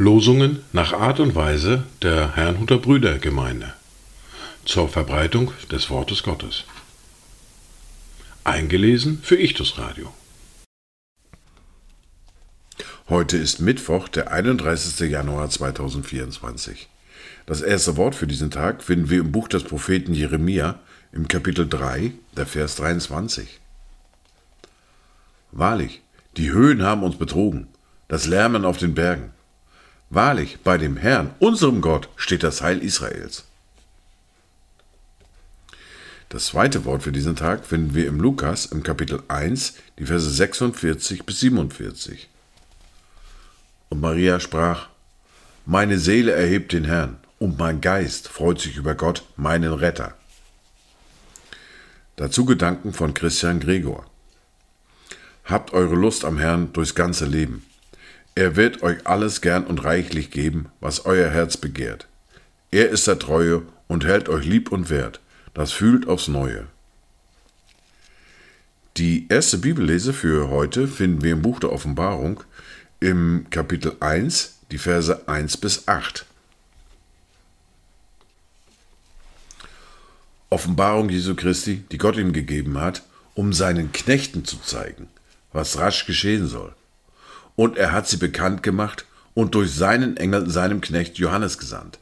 [0.00, 3.74] Losungen nach Art und Weise der Herrnhuter Brüdergemeinde
[4.64, 6.64] zur Verbreitung des Wortes Gottes.
[8.42, 10.10] Eingelesen für Ichtus Radio.
[13.10, 15.10] Heute ist Mittwoch, der 31.
[15.10, 16.88] Januar 2024.
[17.44, 20.78] Das erste Wort für diesen Tag finden wir im Buch des Propheten Jeremia
[21.12, 23.60] im Kapitel 3, der Vers 23.
[25.52, 26.00] Wahrlich,
[26.38, 27.68] die Höhen haben uns betrogen,
[28.08, 29.34] das Lärmen auf den Bergen.
[30.12, 33.44] Wahrlich, bei dem Herrn, unserem Gott, steht das Heil Israels.
[36.28, 40.28] Das zweite Wort für diesen Tag finden wir im Lukas im Kapitel 1, die Verse
[40.28, 42.28] 46 bis 47.
[43.88, 44.88] Und Maria sprach,
[45.64, 50.14] Meine Seele erhebt den Herrn, und mein Geist freut sich über Gott, meinen Retter.
[52.16, 54.06] Dazu Gedanken von Christian Gregor.
[55.44, 57.64] Habt eure Lust am Herrn durchs ganze Leben.
[58.34, 62.06] Er wird euch alles gern und reichlich geben, was euer Herz begehrt.
[62.70, 65.20] Er ist der Treue und hält euch lieb und wert.
[65.52, 66.66] Das fühlt aufs Neue.
[68.96, 72.44] Die erste Bibellese für heute finden wir im Buch der Offenbarung
[73.00, 76.26] im Kapitel 1, die Verse 1 bis 8.
[80.50, 83.02] Offenbarung Jesu Christi, die Gott ihm gegeben hat,
[83.34, 85.08] um seinen Knechten zu zeigen,
[85.52, 86.74] was rasch geschehen soll
[87.60, 91.98] und er hat sie bekannt gemacht und durch seinen Engel seinem Knecht Johannes gesandt,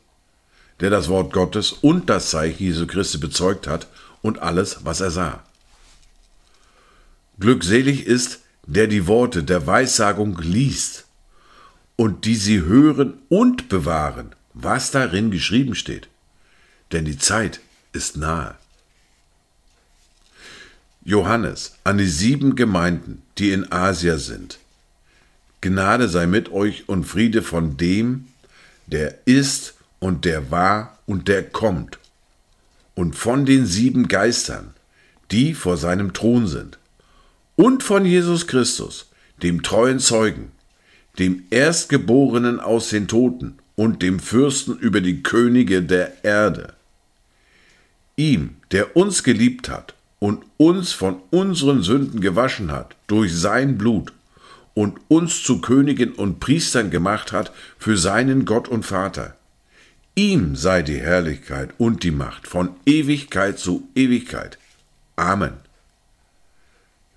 [0.79, 3.89] der das Wort Gottes und das Zeichen Jesu Christi bezeugt hat
[4.23, 5.43] und alles, was er sah.
[7.41, 11.07] Glückselig ist, der die Worte der Weissagung liest
[11.97, 16.07] und die sie hören und bewahren, was darin geschrieben steht.
[16.93, 17.59] Denn die Zeit
[17.93, 18.55] ist nahe.
[21.05, 24.61] Johannes an die sieben Gemeinden, die in Asia sind,
[25.61, 28.29] Gnade sei mit euch und Friede von dem,
[28.87, 31.99] der ist und der war und der kommt,
[32.95, 34.75] und von den sieben Geistern,
[35.31, 36.79] die vor seinem Thron sind,
[37.57, 39.11] und von Jesus Christus,
[39.43, 40.53] dem treuen Zeugen,
[41.19, 46.75] dem Erstgeborenen aus den Toten und dem Fürsten über die Könige der Erde.
[48.15, 54.13] Ihm, der uns geliebt hat und uns von unseren Sünden gewaschen hat durch sein Blut
[54.79, 57.51] und uns zu Königen und Priestern gemacht hat
[57.81, 59.37] für seinen Gott und Vater.
[60.15, 64.57] Ihm sei die Herrlichkeit und die Macht von Ewigkeit zu Ewigkeit.
[65.17, 65.55] Amen.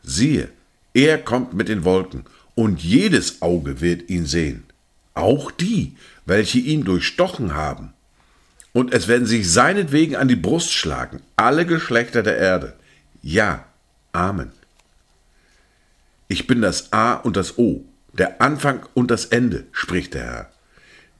[0.01, 0.49] Siehe,
[0.95, 4.63] er kommt mit den Wolken, und jedes Auge wird ihn sehen,
[5.13, 5.95] auch die,
[6.25, 7.93] welche ihn durchstochen haben.
[8.73, 12.73] Und es werden sich seinetwegen an die Brust schlagen, alle Geschlechter der Erde.
[13.21, 13.65] Ja,
[14.13, 14.51] Amen.
[16.31, 17.83] Ich bin das A und das O,
[18.13, 20.51] der Anfang und das Ende, spricht der Herr.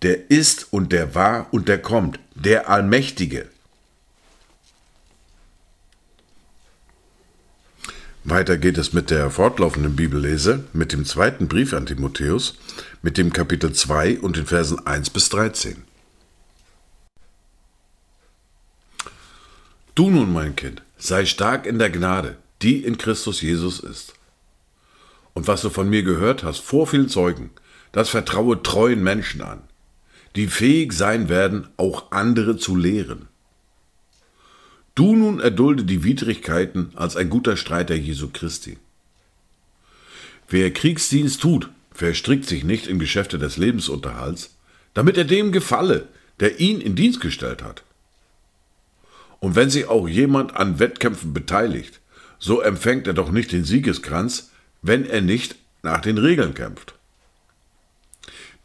[0.03, 3.49] Der ist und der war und der kommt, der Allmächtige.
[8.23, 12.57] Weiter geht es mit der fortlaufenden Bibellese, mit dem zweiten Brief an Timotheus,
[13.01, 15.83] mit dem Kapitel 2 und den Versen 1 bis 13.
[19.93, 24.13] Du nun, mein Kind, sei stark in der Gnade, die in Christus Jesus ist
[25.33, 27.51] und was du von mir gehört hast vor vielen Zeugen,
[27.91, 29.61] das vertraue treuen Menschen an,
[30.35, 33.27] die fähig sein werden, auch andere zu lehren.
[34.95, 38.77] Du nun erdulde die Widrigkeiten als ein guter Streiter Jesu Christi.
[40.49, 44.57] Wer Kriegsdienst tut, verstrickt sich nicht in Geschäfte des Lebensunterhalts,
[44.93, 46.09] damit er dem gefalle,
[46.41, 47.83] der ihn in Dienst gestellt hat.
[49.39, 52.01] Und wenn sich auch jemand an Wettkämpfen beteiligt,
[52.37, 56.95] so empfängt er doch nicht den Siegeskranz, wenn er nicht nach den Regeln kämpft.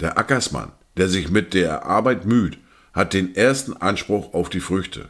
[0.00, 2.59] Der Ackersmann, der sich mit der Arbeit müht,
[2.93, 5.09] hat den ersten Anspruch auf die Früchte.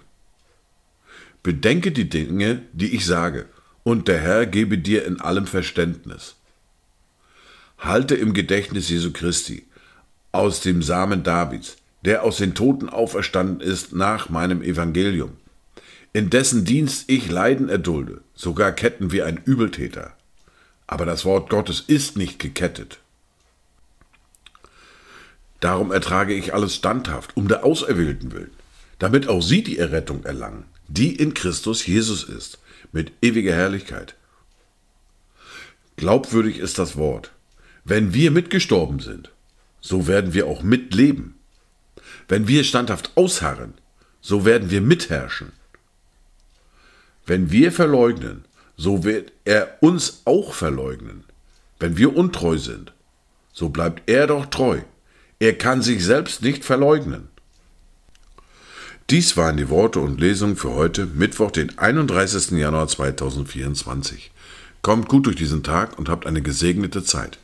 [1.42, 3.46] Bedenke die Dinge, die ich sage,
[3.84, 6.34] und der Herr gebe dir in allem Verständnis.
[7.78, 9.64] Halte im Gedächtnis Jesu Christi,
[10.32, 15.36] aus dem Samen Davids, der aus den Toten auferstanden ist nach meinem Evangelium,
[16.12, 20.16] in dessen Dienst ich Leiden erdulde, sogar Ketten wie ein Übeltäter.
[20.86, 23.00] Aber das Wort Gottes ist nicht gekettet.
[25.60, 28.52] Darum ertrage ich alles standhaft, um der Auserwählten willen,
[28.98, 32.58] damit auch sie die Errettung erlangen, die in Christus Jesus ist,
[32.92, 34.14] mit ewiger Herrlichkeit.
[35.96, 37.32] Glaubwürdig ist das Wort.
[37.84, 39.30] Wenn wir mitgestorben sind,
[39.80, 41.34] so werden wir auch mitleben.
[42.28, 43.74] Wenn wir standhaft ausharren,
[44.20, 45.52] so werden wir mitherrschen.
[47.24, 48.44] Wenn wir verleugnen,
[48.76, 51.24] so wird er uns auch verleugnen.
[51.78, 52.92] Wenn wir untreu sind,
[53.52, 54.80] so bleibt er doch treu.
[55.38, 57.28] Er kann sich selbst nicht verleugnen.
[59.10, 62.50] Dies waren die Worte und Lesungen für heute, Mittwoch, den 31.
[62.52, 64.32] Januar 2024.
[64.82, 67.38] Kommt gut durch diesen Tag und habt eine gesegnete Zeit.